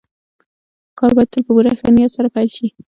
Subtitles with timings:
[0.97, 2.67] کار بايد تل په پوره ښه نيت سره پيل شي.